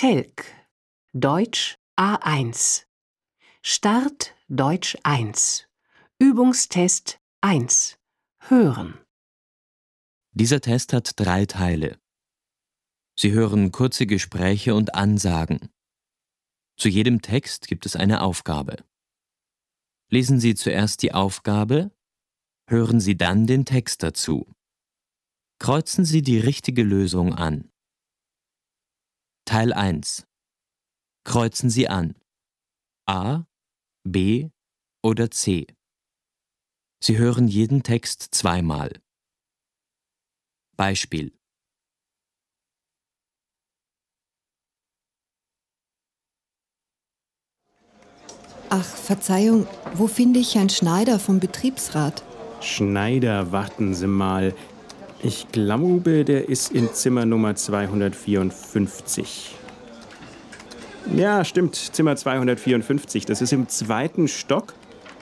Telk. 0.00 0.46
Deutsch 1.12 1.76
A1. 1.98 2.86
Start 3.60 4.34
Deutsch 4.48 4.96
1. 5.02 5.68
Übungstest 6.18 7.20
1. 7.42 7.98
Hören. 8.38 8.98
Dieser 10.32 10.62
Test 10.62 10.94
hat 10.94 11.20
drei 11.20 11.44
Teile. 11.44 12.00
Sie 13.14 13.32
hören 13.32 13.72
kurze 13.72 14.06
Gespräche 14.06 14.74
und 14.74 14.94
Ansagen. 14.94 15.68
Zu 16.78 16.88
jedem 16.88 17.20
Text 17.20 17.68
gibt 17.68 17.84
es 17.84 17.94
eine 17.94 18.22
Aufgabe. 18.22 18.82
Lesen 20.08 20.40
Sie 20.40 20.54
zuerst 20.54 21.02
die 21.02 21.12
Aufgabe, 21.12 21.90
hören 22.66 23.00
Sie 23.00 23.18
dann 23.18 23.46
den 23.46 23.66
Text 23.66 24.02
dazu. 24.02 24.50
Kreuzen 25.58 26.06
Sie 26.06 26.22
die 26.22 26.38
richtige 26.38 26.84
Lösung 26.84 27.34
an. 27.34 27.69
Teil 29.50 29.72
1. 29.72 30.28
Kreuzen 31.24 31.70
Sie 31.70 31.88
an. 31.88 32.14
A, 33.06 33.46
B 34.04 34.50
oder 35.02 35.32
C. 35.32 35.66
Sie 37.02 37.18
hören 37.18 37.48
jeden 37.48 37.82
Text 37.82 38.28
zweimal. 38.30 38.92
Beispiel. 40.76 41.32
Ach, 48.68 48.84
Verzeihung, 48.84 49.66
wo 49.94 50.06
finde 50.06 50.38
ich 50.38 50.54
Herrn 50.54 50.70
Schneider 50.70 51.18
vom 51.18 51.40
Betriebsrat? 51.40 52.22
Schneider, 52.60 53.50
warten 53.50 53.94
Sie 53.94 54.06
mal. 54.06 54.54
Ich 55.22 55.48
glaube, 55.52 56.24
der 56.24 56.48
ist 56.48 56.72
in 56.72 56.94
Zimmer 56.94 57.26
Nummer 57.26 57.54
254. 57.54 59.54
Ja, 61.14 61.44
stimmt, 61.44 61.74
Zimmer 61.74 62.16
254. 62.16 63.26
Das 63.26 63.42
ist 63.42 63.52
im 63.52 63.68
zweiten 63.68 64.28
Stock. 64.28 64.72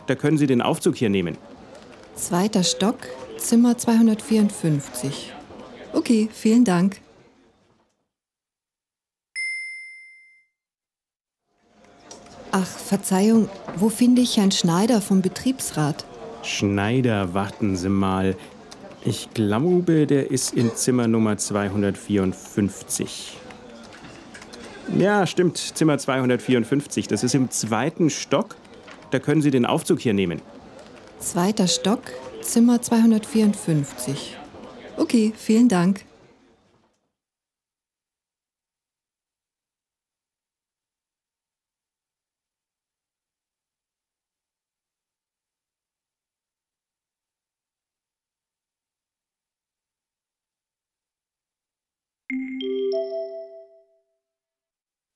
Da 0.07 0.15
können 0.15 0.39
Sie 0.39 0.47
den 0.47 0.63
Aufzug 0.63 0.97
hier 0.97 1.11
nehmen. 1.11 1.37
Zweiter 2.15 2.63
Stock, 2.63 2.99
Zimmer 3.39 3.77
254. 3.77 5.33
Okay, 5.93 6.29
vielen 6.33 6.65
Dank. 6.65 7.01
Ach, 12.53 12.67
Verzeihung, 12.67 13.49
wo 13.77 13.89
finde 13.89 14.23
ich 14.23 14.37
Herrn 14.37 14.53
Schneider 14.53 15.01
vom 15.01 15.23
Betriebsrat? 15.23 16.05
Schneider, 16.43 17.35
warten 17.35 17.77
Sie 17.77 17.89
mal. 17.89 18.37
Ich 19.05 19.31
glaube, 19.33 20.07
der 20.07 20.31
ist 20.31 20.55
in 20.55 20.75
Zimmer 20.75 21.09
Nummer 21.09 21.37
254. 21.37 23.37
Ja, 24.97 25.27
stimmt, 25.27 25.59
Zimmer 25.59 25.99
254. 25.99 27.09
Das 27.09 27.23
ist 27.23 27.35
im 27.35 27.51
zweiten 27.51 28.11
Stock. 28.11 28.57
Da 29.11 29.19
können 29.19 29.43
Sie 29.43 29.51
den 29.51 29.67
Aufzug 29.67 30.01
hier 30.01 30.15
nehmen. 30.15 30.41
Zweiter 31.19 31.67
Stock, 31.67 32.01
Zimmer 32.43 32.81
254. 32.81 34.37
Okay, 34.97 35.33
vielen 35.37 35.69
Dank. 35.69 36.05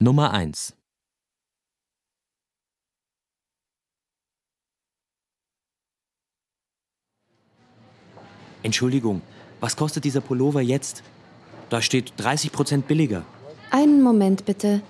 Nummer 0.02 0.32
1. 0.32 0.74
Entschuldigung, 8.64 9.22
was 9.60 9.76
kostet 9.76 10.02
dieser 10.04 10.20
Pullover 10.20 10.60
jetzt? 10.60 11.04
Da 11.70 11.80
steht 11.80 12.14
30% 12.18 12.82
billiger. 12.82 13.24
Einen 13.70 14.02
Moment 14.02 14.44
bitte. 14.44 14.82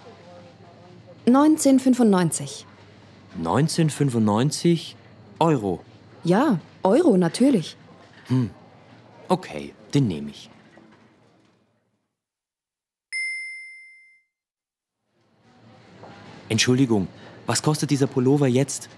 1995. 1.27 2.65
1995 3.37 4.97
Euro. 5.41 5.81
Ja, 6.25 6.59
Euro 6.83 7.19
natürlich. 7.19 7.77
Okay, 9.29 9.75
den 9.93 10.09
nehme 10.09 10.31
ich. 10.31 10.49
Entschuldigung, 16.53 17.09
was 17.47 17.63
kostet 17.63 17.89
dieser 17.91 18.07
Pullover 18.07 18.47
jetzt? 18.47 18.91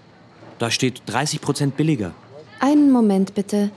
Da 0.59 0.69
steht 0.69 1.03
30% 1.07 1.71
billiger. 1.71 2.11
Einen 2.59 2.91
Moment 2.91 3.33
bitte. 3.33 3.71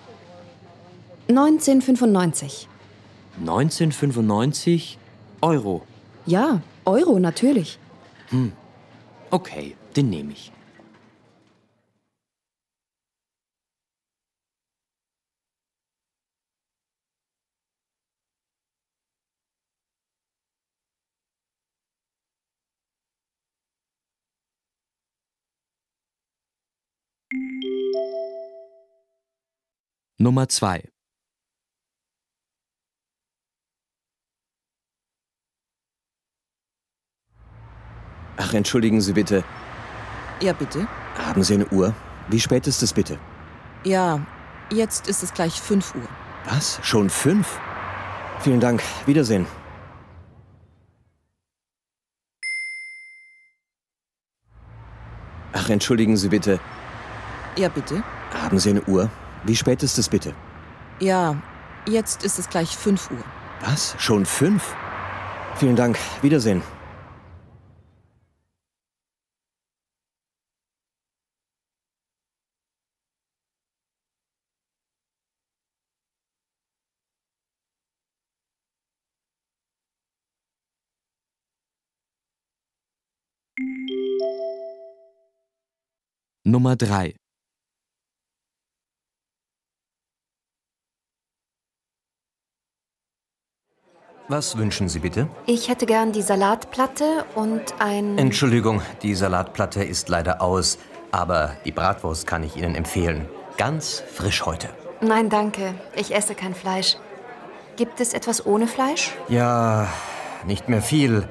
1995. 1.29 2.67
1995 3.39 4.99
Euro. 5.43 5.83
Ja, 6.27 6.61
Euro 6.87 7.21
natürlich. 7.21 7.79
Okay, 9.31 9.77
den 9.95 10.11
nehme 10.11 10.33
ich. 10.33 10.51
Nummer 30.21 30.49
2. 30.49 30.83
Ach, 38.37 38.53
entschuldigen 38.53 39.01
Sie 39.01 39.13
bitte. 39.13 39.45
Ja, 40.41 40.53
bitte. 40.53 40.89
Haben 41.17 41.45
Sie 41.45 41.55
eine 41.55 41.69
Uhr? 41.69 41.95
Wie 42.29 42.41
spät 42.41 42.67
ist 42.67 42.83
es 42.83 42.93
bitte? 42.93 43.19
Ja, 43.85 44.27
jetzt 44.73 45.09
ist 45.09 45.23
es 45.23 45.33
gleich 45.33 45.61
5 45.61 45.95
Uhr. 45.95 46.09
Was? 46.47 46.81
Schon 46.83 47.11
fünf? 47.11 47.61
Vielen 48.41 48.59
Dank. 48.61 48.83
Wiedersehen. 49.07 49.47
Ach, 55.53 55.69
entschuldigen 55.71 56.17
Sie 56.17 56.29
bitte. 56.29 56.59
Ja, 57.57 57.69
bitte. 57.69 58.03
Haben 58.33 58.59
Sie 58.59 58.71
eine 58.71 58.83
Uhr? 58.83 59.11
Wie 59.45 59.57
spät 59.57 59.83
ist 59.83 59.99
es 59.99 60.09
bitte? 60.09 60.35
Ja, 61.01 61.37
jetzt 61.89 62.25
ist 62.25 62.39
es 62.39 62.49
gleich 62.49 62.77
5 62.77 63.11
Uhr. 63.11 63.25
Was? 63.61 63.95
Schon 63.99 64.27
fünf? 64.27 64.75
Vielen 65.57 65.77
Dank. 65.77 65.99
Wiedersehen. 66.23 66.63
Nummer 86.45 86.77
3. 86.77 87.15
Was 94.31 94.59
wünschen 94.59 94.91
Sie 94.91 94.99
bitte? 94.99 95.27
Ich 95.47 95.71
hätte 95.71 95.87
gern 95.87 96.13
die 96.13 96.21
Salatplatte 96.21 97.25
und 97.35 97.63
ein. 97.79 98.19
Entschuldigung, 98.19 98.83
die 99.01 99.15
Salatplatte 99.15 99.83
ist 99.83 100.11
leider 100.11 100.43
aus, 100.43 100.77
aber 101.11 101.57
die 101.65 101.73
Bratwurst 101.73 102.27
kann 102.27 102.43
ich 102.43 102.55
Ihnen 102.57 102.75
empfehlen. 102.75 103.27
Ganz 103.57 104.03
frisch 104.13 104.45
heute. 104.45 104.69
Nein, 105.01 105.31
danke. 105.31 105.75
Ich 105.97 106.15
esse 106.15 106.35
kein 106.35 106.55
Fleisch. 106.55 106.99
Gibt 107.77 108.01
es 108.01 108.13
etwas 108.13 108.45
ohne 108.45 108.67
Fleisch? 108.67 109.15
Ja, 109.29 109.89
nicht 110.47 110.69
mehr 110.69 110.83
viel. 110.83 111.27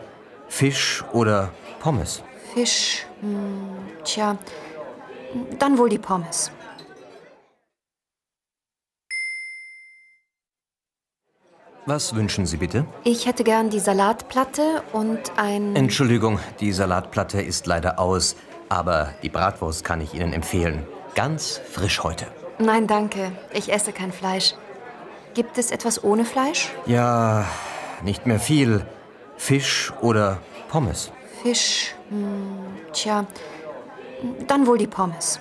Fisch 0.47 1.03
oder 1.13 1.51
Pommes. 1.79 2.23
Fisch. 2.55 3.05
Hm, 3.21 3.77
tja, 4.05 4.37
dann 5.59 5.77
wohl 5.77 5.89
die 5.89 5.99
Pommes. 5.99 6.49
Was 11.87 12.13
wünschen 12.15 12.45
Sie 12.45 12.57
bitte? 12.57 12.85
Ich 13.05 13.27
hätte 13.27 13.45
gern 13.45 13.69
die 13.69 13.79
Salatplatte 13.79 14.83
und 14.91 15.19
ein. 15.37 15.73
Entschuldigung, 15.73 16.37
die 16.59 16.73
Salatplatte 16.73 17.41
ist 17.41 17.65
leider 17.65 17.97
aus, 17.97 18.35
aber 18.67 19.13
die 19.23 19.29
Bratwurst 19.29 19.85
kann 19.85 20.01
ich 20.01 20.13
Ihnen 20.13 20.33
empfehlen. 20.33 20.85
Ganz 21.15 21.61
frisch 21.71 22.03
heute. 22.03 22.27
Nein, 22.59 22.87
danke. 22.87 23.31
Ich 23.53 23.71
esse 23.71 23.93
kein 23.93 24.11
Fleisch. 24.11 24.53
Gibt 25.33 25.57
es 25.57 25.71
etwas 25.71 26.03
ohne 26.03 26.25
Fleisch? 26.25 26.73
Ja, 26.87 27.45
nicht 28.03 28.25
mehr 28.25 28.41
viel. 28.41 28.85
Fisch 29.37 29.93
oder 30.01 30.39
Pommes. 30.67 31.13
Fisch. 31.41 31.95
Hm, 32.09 32.65
tja, 32.91 33.25
dann 34.45 34.67
wohl 34.67 34.77
die 34.77 34.87
Pommes. 34.87 35.39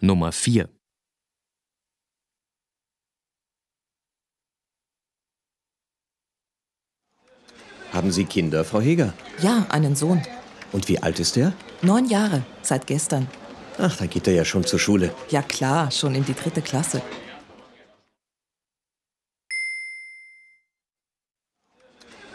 Nummer 0.00 0.32
4. 0.32 0.68
Haben 7.92 8.10
Sie 8.10 8.24
Kinder, 8.24 8.64
Frau 8.64 8.80
Heger? 8.80 9.14
Ja, 9.40 9.66
einen 9.68 9.94
Sohn. 9.94 10.22
Und 10.72 10.88
wie 10.88 10.98
alt 10.98 11.20
ist 11.20 11.36
er? 11.36 11.52
Neun 11.82 12.08
Jahre, 12.08 12.44
seit 12.62 12.88
gestern. 12.88 13.28
Ach, 13.78 13.96
da 13.96 14.06
geht 14.06 14.26
er 14.26 14.34
ja 14.34 14.44
schon 14.44 14.64
zur 14.64 14.80
Schule. 14.80 15.14
Ja 15.30 15.42
klar, 15.42 15.92
schon 15.92 16.16
in 16.16 16.24
die 16.24 16.34
dritte 16.34 16.62
Klasse. 16.62 17.00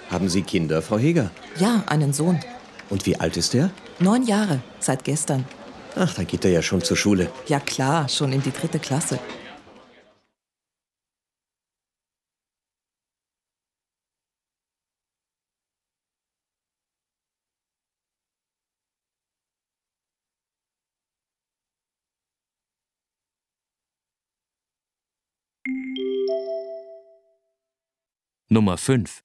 Haben 0.10 0.30
Sie 0.30 0.42
Kinder, 0.42 0.82
Frau 0.82 0.98
Heger? 0.98 1.32
Ja, 1.58 1.84
einen 1.88 2.14
Sohn. 2.14 2.40
Und 2.90 3.06
wie 3.06 3.20
alt 3.20 3.38
ist 3.38 3.54
er? 3.54 3.70
Neun 4.00 4.24
Jahre, 4.24 4.62
seit 4.80 5.04
gestern. 5.04 5.46
Ach, 5.96 6.14
da 6.14 6.24
geht 6.24 6.46
er 6.46 6.52
ja 6.52 6.62
schon 6.62 6.82
zur 6.82 6.98
Schule. 6.98 7.32
Ja 7.48 7.60
klar, 7.60 8.10
schon 8.10 8.32
in 8.32 8.42
die 8.42 8.52
dritte 8.52 8.80
Klasse. 8.80 9.20
Nummer 28.52 28.78
5. 28.78 29.22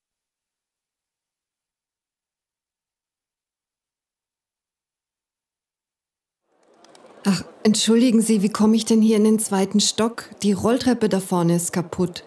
Ach, 7.26 7.43
entschuldigen 7.62 8.21
Sie, 8.21 8.43
wie 8.43 8.50
komme 8.50 8.76
ich 8.76 8.85
denn 8.85 9.00
hier 9.00 9.17
in 9.17 9.25
den 9.25 9.38
zweiten 9.38 9.81
Stock? 9.81 10.25
Die 10.43 10.53
Rolltreppe 10.53 11.09
da 11.09 11.21
vorne 11.21 11.56
ist 11.56 11.73
kaputt. 11.73 12.25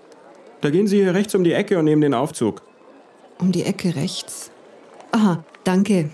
Da 0.61 0.71
gehen 0.71 0.87
Sie 0.87 0.97
hier 0.97 1.13
rechts 1.13 1.35
um 1.35 1.43
die 1.43 1.53
Ecke 1.53 1.77
und 1.77 1.85
nehmen 1.85 2.01
den 2.01 2.15
Aufzug. 2.15 2.63
Um 3.37 3.51
die 3.51 3.63
Ecke 3.63 3.95
rechts. 3.95 4.49
Aha, 5.11 5.43
danke. 5.63 6.09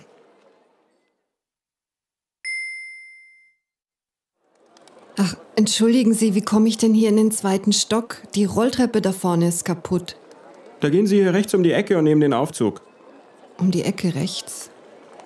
Ach, 5.18 5.38
entschuldigen 5.56 6.14
Sie, 6.14 6.36
wie 6.36 6.42
komme 6.42 6.68
ich 6.68 6.78
denn 6.78 6.94
hier 6.94 7.08
in 7.08 7.16
den 7.16 7.32
zweiten 7.32 7.72
Stock? 7.72 8.18
Die 8.36 8.44
Rolltreppe 8.44 9.00
da 9.00 9.14
vorne 9.14 9.48
ist 9.48 9.64
kaputt. 9.64 10.18
Da 10.82 10.90
gehen 10.90 11.08
Sie 11.08 11.22
hier 11.22 11.34
rechts 11.34 11.54
um 11.54 11.64
die 11.64 11.72
Ecke 11.72 11.98
und 11.98 12.04
nehmen 12.04 12.20
den 12.20 12.34
Aufzug. 12.34 12.82
Um 13.58 13.72
die 13.72 13.84
Ecke 13.84 14.16
rechts. 14.16 14.70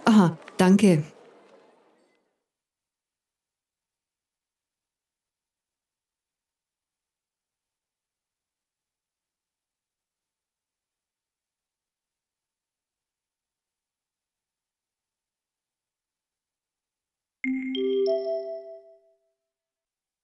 Aha, 0.06 0.38
danke. 0.58 1.04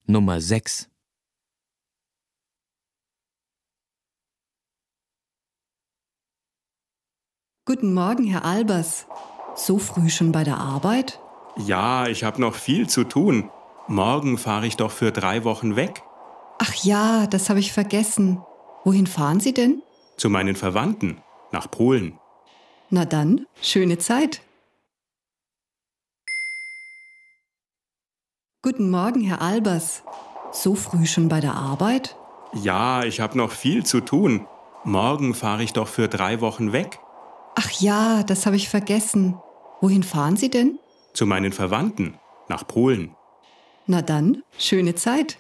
Nummer 0.06 0.40
6. 0.42 0.90
Guten 7.66 7.94
Morgen, 7.94 8.26
Herr 8.26 8.46
Albers. 8.46 9.08
So 9.56 9.78
früh 9.78 10.10
schon 10.10 10.32
bei 10.32 10.44
der 10.44 10.58
Arbeit? 10.58 11.20
Ja, 11.58 12.08
ich 12.08 12.24
habe 12.24 12.42
noch 12.42 12.56
viel 12.56 12.90
zu 12.90 13.04
tun. 13.06 13.50
Morgen 13.88 14.38
fahre 14.38 14.68
ich 14.68 14.76
doch 14.76 14.92
für 14.92 15.12
drei 15.12 15.44
Wochen 15.44 15.76
weg. 15.76 16.04
Ach 16.60 16.74
ja, 16.84 17.26
das 17.28 17.50
habe 17.50 17.60
ich 17.60 17.72
vergessen. 17.72 18.42
Wohin 18.84 19.08
fahren 19.08 19.40
Sie 19.40 19.54
denn? 19.54 19.82
Zu 20.18 20.30
meinen 20.30 20.56
Verwandten. 20.56 21.22
Nach 21.52 21.72
Polen. 21.72 22.20
Na 22.90 23.06
dann, 23.06 23.46
schöne 23.62 23.98
Zeit. 23.98 24.42
Guten 28.66 28.90
Morgen, 28.90 29.20
Herr 29.20 29.42
Albers. 29.42 30.04
So 30.54 30.74
früh 30.74 31.06
schon 31.06 31.28
bei 31.28 31.42
der 31.42 31.54
Arbeit? 31.54 32.16
Ja, 32.54 33.04
ich 33.04 33.20
habe 33.20 33.38
noch 33.38 33.52
viel 33.52 33.86
zu 33.86 34.00
tun. 34.00 34.48
Morgen 34.86 35.34
fahre 35.34 35.64
ich 35.64 35.74
doch 35.74 35.90
für 35.90 36.08
drei 36.08 36.40
Wochen 36.40 36.72
weg. 36.72 36.98
Ach 37.56 37.70
ja, 37.82 38.24
das 38.24 38.46
habe 38.46 38.56
ich 38.56 38.70
vergessen. 38.70 39.38
Wohin 39.82 40.02
fahren 40.02 40.38
Sie 40.38 40.50
denn? 40.50 40.80
Zu 41.12 41.26
meinen 41.26 41.52
Verwandten. 41.52 42.18
Nach 42.48 42.66
Polen. 42.66 43.14
Na 43.86 44.02
dann, 44.02 44.44
schöne 44.58 44.96
Zeit. 44.96 45.40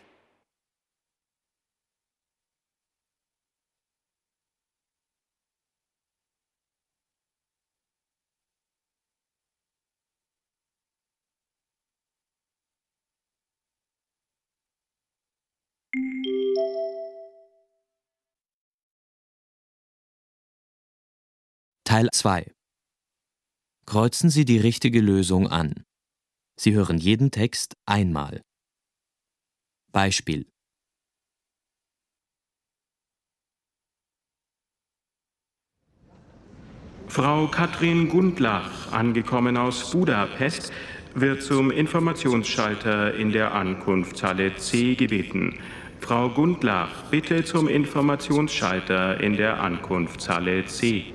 Teil 21.94 22.10
2. 22.12 22.51
Kreuzen 23.86 24.31
Sie 24.31 24.45
die 24.45 24.57
richtige 24.57 25.00
Lösung 25.00 25.48
an. 25.48 25.86
Sie 26.60 26.74
hören 26.74 26.98
jeden 26.98 27.30
Text 27.30 27.75
einmal. 27.86 28.42
Beispiel. 29.92 30.48
Frau 37.06 37.45
Katrin 37.45 38.09
Gundlach, 38.09 38.92
angekommen 38.92 39.56
aus 39.56 39.92
Budapest, 39.92 40.73
wird 41.14 41.44
zum 41.44 41.69
Informationsschalter 41.69 43.14
in 43.14 43.31
der 43.31 43.54
Ankunftshalle 43.54 44.56
C 44.56 44.95
gebeten. 44.95 45.59
Frau 46.00 46.30
Gundlach, 46.30 47.04
bitte 47.12 47.44
zum 47.44 47.68
Informationsschalter 47.68 49.21
in 49.21 49.38
der 49.38 49.62
Ankunftshalle 49.62 50.66
C. 50.66 51.13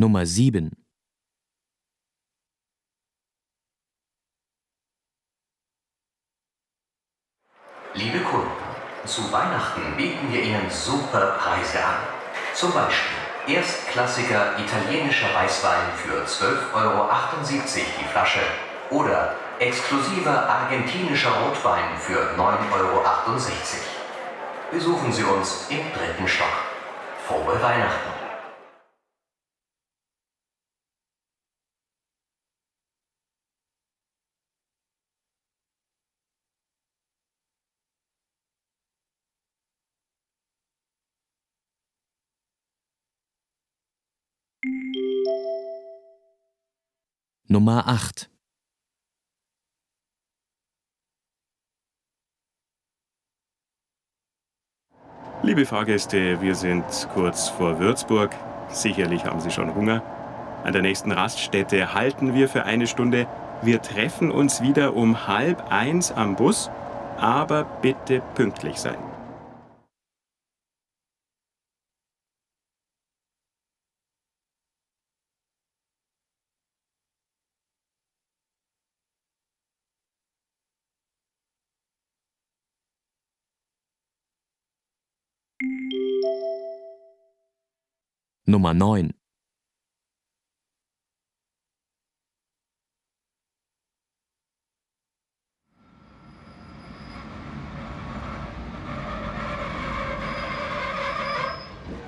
Nummer 0.00 0.24
7. 0.24 0.70
Liebe 7.94 8.20
Kunden, 8.20 8.46
zu 9.04 9.32
Weihnachten 9.32 9.96
bieten 9.96 10.32
wir 10.32 10.40
Ihnen 10.40 10.70
super 10.70 11.36
Preise 11.40 11.84
an. 11.84 11.96
Zum 12.54 12.72
Beispiel 12.72 13.56
erstklassiger 13.56 14.56
italienischer 14.60 15.34
Weißwein 15.34 15.90
für 15.96 16.24
12,78 16.24 16.74
Euro 16.74 17.10
die 18.00 18.04
Flasche 18.04 18.40
oder 18.90 19.34
exklusiver 19.58 20.48
argentinischer 20.48 21.32
Rotwein 21.32 21.98
für 21.98 22.36
9,68 22.36 22.72
Euro. 22.72 23.04
Besuchen 24.70 25.12
Sie 25.12 25.24
uns 25.24 25.66
im 25.70 25.92
dritten 25.92 26.28
Stock. 26.28 26.46
Frohe 27.26 27.60
Weihnachten! 27.60 28.17
Nummer 47.50 47.88
8. 47.88 48.30
Liebe 55.42 55.64
Fahrgäste, 55.64 56.42
wir 56.42 56.54
sind 56.54 56.84
kurz 57.14 57.48
vor 57.48 57.78
Würzburg. 57.78 58.34
Sicherlich 58.68 59.24
haben 59.24 59.40
Sie 59.40 59.50
schon 59.50 59.74
Hunger. 59.74 60.02
An 60.62 60.74
der 60.74 60.82
nächsten 60.82 61.10
Raststätte 61.10 61.94
halten 61.94 62.34
wir 62.34 62.50
für 62.50 62.64
eine 62.64 62.86
Stunde. 62.86 63.26
Wir 63.62 63.80
treffen 63.80 64.30
uns 64.30 64.60
wieder 64.60 64.94
um 64.94 65.26
halb 65.26 65.72
eins 65.72 66.12
am 66.12 66.36
Bus, 66.36 66.70
aber 67.16 67.64
bitte 67.64 68.20
pünktlich 68.34 68.76
sein. 68.76 69.07
Nummer 88.68 88.74
9. 88.74 89.14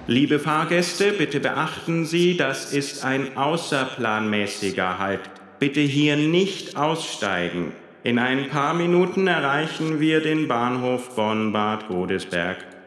Liebe 0.07 0.41
Fahrgäste, 0.41 1.13
bitte 1.13 1.39
beachten 1.39 2.05
Sie, 2.05 2.37
das 2.37 2.73
ist 2.73 3.05
ein 3.05 3.37
außerplanmäßiger 3.37 4.99
Halt. 4.99 5.21
Bitte 5.61 5.81
hier 5.81 6.17
nicht 6.17 6.77
aussteigen. 6.77 7.73
In 8.03 8.19
ein 8.19 8.49
paar 8.49 8.75
Minuten 8.75 9.29
erreichen 9.29 10.01
wir 10.01 10.21
den 10.21 10.49
Bahnhof 10.49 11.15
Bonn-Bad 11.15 11.87
Godesberg. 11.89 12.80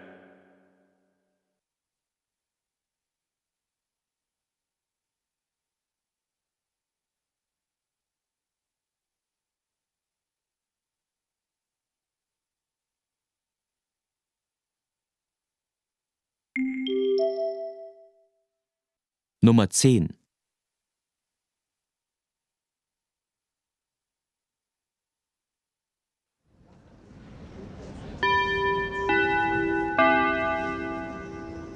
Nummer 19.41 19.69
10. 19.69 20.13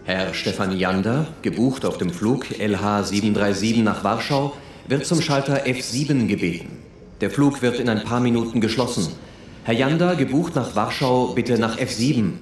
Herr 0.06 0.34
Stefan 0.36 0.78
Jander, 0.78 1.28
gebucht 1.42 1.84
auf 1.84 1.98
dem 1.98 2.12
Flug 2.12 2.52
LH 2.52 3.04
737 3.04 3.78
nach 3.78 4.04
Warschau, 4.04 4.56
wird 4.88 5.08
zum 5.08 5.22
Schalter 5.22 5.66
F7 5.66 6.28
gebeten. 6.28 6.78
Der 7.20 7.32
Flug 7.32 7.64
wird 7.64 7.80
in 7.80 7.90
ein 7.90 8.04
paar 8.04 8.20
Minuten 8.20 8.62
geschlossen. 8.62 9.12
Herr 9.64 9.74
Jander, 9.74 10.16
gebucht 10.16 10.56
nach 10.56 10.76
Warschau, 10.76 11.34
bitte 11.34 11.58
nach 11.58 11.78
F7. 11.80 12.34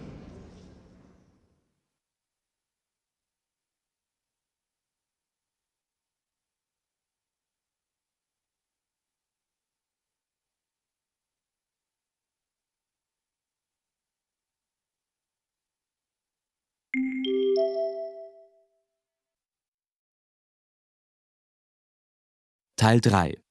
Teil 22.85 23.01
3. 23.01 23.43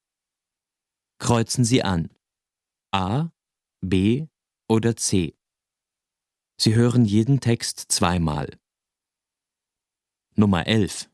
Kreuzen 1.19 1.64
Sie 1.64 1.83
an. 1.83 2.17
A, 2.93 3.31
B 3.81 4.29
oder 4.69 4.95
C. 4.95 5.37
Sie 6.57 6.76
hören 6.76 7.05
jeden 7.05 7.41
Text 7.41 7.91
zweimal. 7.91 8.49
Nummer 10.37 10.69
11. 10.69 11.09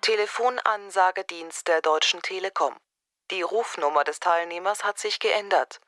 Telefonansagedienst 0.00 1.68
der 1.68 1.82
Deutschen 1.82 2.20
Telekom. 2.22 2.74
Die 3.30 3.42
Rufnummer 3.42 4.02
des 4.02 4.18
Teilnehmers 4.18 4.82
hat 4.82 4.98
sich 4.98 5.20
geändert. 5.20 5.80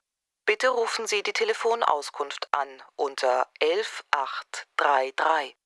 Bitte 0.47 0.69
rufen 0.69 1.07
Sie 1.07 1.23
die 1.23 1.33
Telefonauskunft 1.33 2.49
an 2.53 2.83
unter 2.97 3.49
11833. 3.61 5.57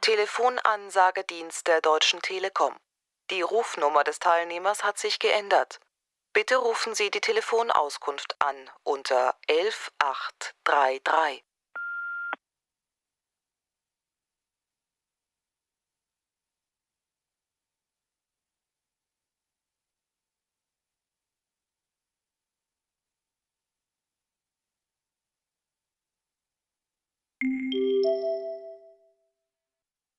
Telefonansagedienst 0.00 1.68
der 1.68 1.80
Deutschen 1.80 2.20
Telekom. 2.20 2.76
Die 3.30 3.42
Rufnummer 3.42 4.02
des 4.02 4.18
Teilnehmers 4.18 4.82
hat 4.82 4.98
sich 4.98 5.20
geändert. 5.20 5.78
Bitte 6.32 6.56
rufen 6.56 6.96
Sie 6.96 7.12
die 7.12 7.20
Telefonauskunft 7.20 8.34
an 8.40 8.56
unter 8.82 9.36
11833. 9.46 11.44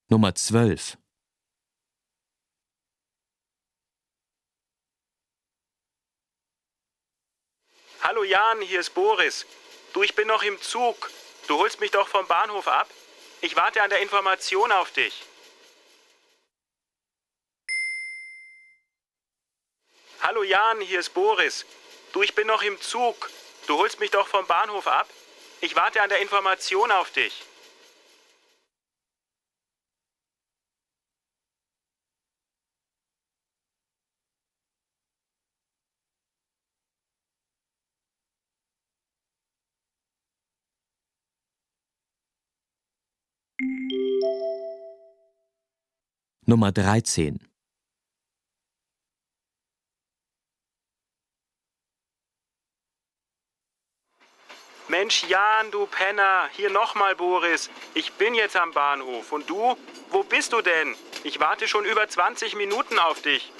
Nummer 0.09 0.33
12. 0.33 0.97
Hallo 8.01 8.23
Jan, 8.23 8.61
hier 8.61 8.79
ist 8.79 8.93
Boris. 8.93 9.45
Du, 9.93 10.03
ich 10.03 10.15
bin 10.15 10.27
noch 10.27 10.43
im 10.43 10.61
Zug. 10.61 11.11
Du 11.47 11.57
holst 11.57 11.79
mich 11.79 11.91
doch 11.91 12.07
vom 12.07 12.25
Bahnhof 12.27 12.67
ab? 12.67 12.89
Ich 13.41 13.55
warte 13.55 13.81
an 13.83 13.89
der 13.89 14.01
Information 14.01 14.71
auf 14.71 14.91
dich. 14.91 15.23
Hallo 20.21 20.43
Jan, 20.43 20.81
hier 20.81 20.99
ist 20.99 21.13
Boris. 21.13 21.65
Du, 22.13 22.21
ich 22.21 22.33
bin 22.33 22.47
noch 22.47 22.63
im 22.63 22.79
Zug. 22.81 23.29
Du 23.67 23.77
holst 23.77 23.99
mich 23.99 24.11
doch 24.11 24.27
vom 24.27 24.47
Bahnhof 24.47 24.87
ab? 24.87 25.07
Ich 25.61 25.75
warte 25.75 26.01
an 26.01 26.09
der 26.09 26.21
Information 26.21 26.91
auf 26.91 27.11
dich. 27.11 27.43
Nummer 46.45 46.71
13. 46.71 47.39
Mensch, 54.99 55.25
Jan, 55.27 55.69
du 55.69 55.85
Penner, 55.85 56.49
hier 56.53 56.71
nochmal 56.71 57.13
Boris. 57.13 57.69
Ich 57.93 58.13
bin 58.13 58.33
jetzt 58.33 58.55
am 58.55 58.71
Bahnhof. 58.71 59.31
Und 59.31 59.47
du? 59.47 59.77
Wo 60.09 60.23
bist 60.23 60.53
du 60.53 60.63
denn? 60.63 60.95
Ich 61.23 61.39
warte 61.39 61.67
schon 61.67 61.85
über 61.85 62.09
20 62.09 62.55
Minuten 62.55 62.97
auf 62.97 63.21
dich. 63.21 63.51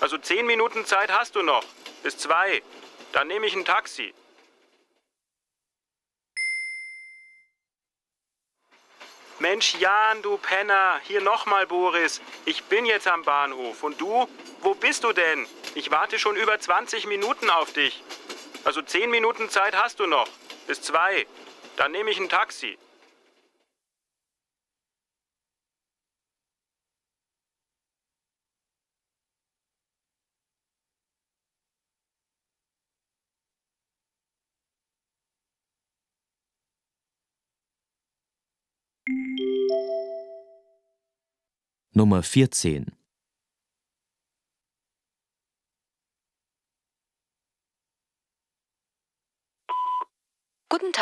Also 0.00 0.18
10 0.18 0.46
Minuten 0.46 0.84
Zeit 0.84 1.10
hast 1.10 1.36
du 1.36 1.42
noch. 1.42 1.64
Bis 2.02 2.18
zwei. 2.18 2.62
Dann 3.12 3.28
nehme 3.28 3.46
ich 3.46 3.56
ein 3.56 3.64
Taxi. 3.64 4.12
Mensch, 9.38 9.76
Jan, 9.76 10.20
du 10.20 10.36
Penner, 10.36 11.00
hier 11.04 11.22
nochmal 11.22 11.66
Boris. 11.66 12.20
Ich 12.44 12.62
bin 12.64 12.84
jetzt 12.84 13.08
am 13.08 13.22
Bahnhof. 13.22 13.82
Und 13.82 14.02
du? 14.02 14.28
Wo 14.60 14.74
bist 14.74 15.02
du 15.02 15.14
denn? 15.14 15.46
Ich 15.76 15.90
warte 15.90 16.18
schon 16.18 16.36
über 16.36 16.60
20 16.60 17.06
Minuten 17.06 17.48
auf 17.48 17.72
dich. 17.72 18.02
Also 18.64 18.82
10 18.82 19.10
Minuten 19.10 19.48
Zeit 19.48 19.74
hast 19.74 19.98
du 19.98 20.06
noch 20.06 20.28
bis 20.66 20.82
zwei. 20.82 21.26
Dann 21.76 21.92
nehme 21.92 22.10
ich 22.10 22.18
ein 22.18 22.28
Taxi. 22.28 22.78
Nummer 41.92 42.22
14 42.24 43.03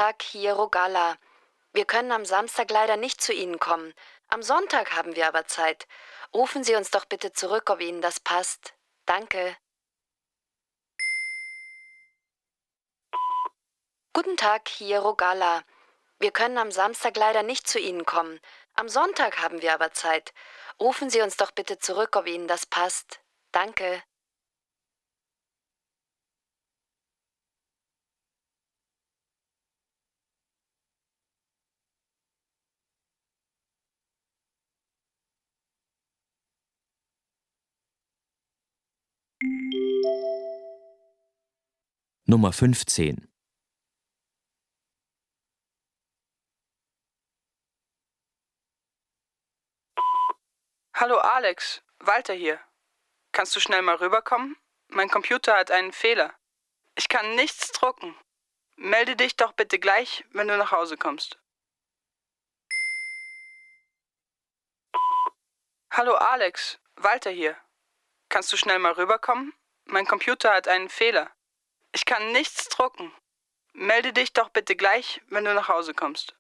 Tag, 0.03 0.23
hier 0.23 0.55
Rogala. 0.55 1.17
Wir 1.73 1.85
können 1.85 2.11
am 2.11 2.25
Samstag 2.25 2.73
leider 2.73 2.97
nicht 2.97 3.21
zu 3.21 3.33
Ihnen 3.33 3.61
kommen. 3.61 3.95
Am 4.27 4.43
Sonntag 4.43 4.97
haben 4.97 5.15
wir 5.15 5.29
aber 5.29 5.47
Zeit. 5.47 5.87
Rufen 6.35 6.65
Sie 6.65 6.75
uns 6.75 6.91
doch 6.91 7.05
bitte 7.05 7.33
zurück, 7.33 7.71
ob 7.71 7.81
Ihnen 7.81 8.03
das 8.03 8.19
passt. 8.19 8.75
Danke. 9.07 9.57
Guten 14.13 14.37
Tag, 14.37 14.69
hier 14.69 14.99
Rogala. 14.99 15.63
Wir 16.19 16.33
können 16.33 16.59
am 16.59 16.73
Samstag 16.73 17.17
leider 17.17 17.45
nicht 17.45 17.69
zu 17.69 17.79
Ihnen 17.79 18.05
kommen. 18.05 18.41
Am 18.75 18.89
Sonntag 18.89 19.41
haben 19.41 19.63
wir 19.63 19.73
aber 19.73 19.93
Zeit. 19.93 20.35
Rufen 20.81 21.11
Sie 21.11 21.23
uns 21.23 21.37
doch 21.37 21.53
bitte 21.53 21.79
zurück, 21.79 22.17
ob 22.17 22.27
Ihnen 22.27 22.49
das 22.49 22.67
passt. 22.67 23.21
Danke. 23.53 24.03
Nummer 42.25 42.53
15. 42.53 43.33
Hallo 50.95 51.17
Alex, 51.19 51.83
Walter 52.01 52.35
hier. 52.35 52.61
Kannst 53.33 53.57
du 53.57 53.61
schnell 53.61 53.81
mal 53.83 53.97
rüberkommen? 53.97 54.57
Mein 54.89 55.09
Computer 55.09 55.57
hat 55.57 55.71
einen 55.71 55.93
Fehler. 55.93 56.35
Ich 56.95 57.09
kann 57.09 57.35
nichts 57.35 57.73
drucken. 57.73 58.15
Melde 58.77 59.17
dich 59.17 59.37
doch 59.37 59.53
bitte 59.53 59.79
gleich, 59.79 60.25
wenn 60.33 60.49
du 60.49 60.57
nach 60.59 60.73
Hause 60.73 60.99
kommst. 60.99 61.39
Hallo 65.91 66.15
Alex, 66.15 66.79
Walter 66.97 67.31
hier. 67.31 67.57
Kannst 68.29 68.53
du 68.53 68.57
schnell 68.59 68.79
mal 68.79 68.93
rüberkommen? 68.93 69.55
Mein 69.93 70.07
Computer 70.07 70.55
hat 70.55 70.69
einen 70.69 70.89
Fehler. 70.89 71.31
Ich 71.95 72.07
kann 72.07 72.33
nichts 72.33 72.71
drucken. 72.71 73.13
Melde 73.75 74.15
dich 74.15 74.33
doch 74.33 74.49
bitte 74.49 74.75
gleich, 74.75 75.21
wenn 75.29 75.45
du 75.45 75.53
nach 75.53 75.69
Hause 75.69 75.93
kommst. 75.93 76.35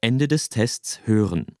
Ende 0.00 0.28
des 0.28 0.48
Tests 0.48 1.00
hören. 1.06 1.55